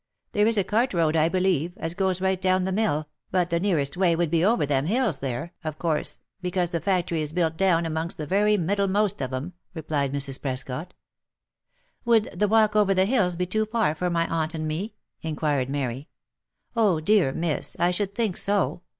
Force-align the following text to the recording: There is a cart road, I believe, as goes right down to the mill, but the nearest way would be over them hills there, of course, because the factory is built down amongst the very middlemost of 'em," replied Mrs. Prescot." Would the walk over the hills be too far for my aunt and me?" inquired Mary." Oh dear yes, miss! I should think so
There 0.31 0.47
is 0.47 0.57
a 0.57 0.63
cart 0.63 0.95
road, 0.95 1.15
I 1.15 1.29
believe, 1.29 1.73
as 1.77 1.93
goes 1.93 2.21
right 2.21 2.41
down 2.41 2.61
to 2.61 2.65
the 2.65 2.71
mill, 2.71 3.07
but 3.29 3.51
the 3.51 3.59
nearest 3.59 3.95
way 3.95 4.15
would 4.15 4.31
be 4.31 4.43
over 4.43 4.65
them 4.65 4.87
hills 4.87 5.19
there, 5.19 5.53
of 5.63 5.77
course, 5.77 6.19
because 6.41 6.71
the 6.71 6.81
factory 6.81 7.21
is 7.21 7.33
built 7.33 7.55
down 7.55 7.85
amongst 7.85 8.17
the 8.17 8.25
very 8.25 8.57
middlemost 8.57 9.21
of 9.21 9.31
'em," 9.31 9.53
replied 9.75 10.11
Mrs. 10.11 10.41
Prescot." 10.41 10.95
Would 12.05 12.31
the 12.39 12.47
walk 12.47 12.75
over 12.75 12.95
the 12.95 13.05
hills 13.05 13.35
be 13.35 13.45
too 13.45 13.67
far 13.67 13.93
for 13.93 14.09
my 14.09 14.25
aunt 14.25 14.55
and 14.55 14.67
me?" 14.67 14.95
inquired 15.21 15.69
Mary." 15.69 16.09
Oh 16.75 16.99
dear 16.99 17.27
yes, 17.27 17.35
miss! 17.35 17.75
I 17.79 17.91
should 17.91 18.15
think 18.15 18.37
so 18.37 18.81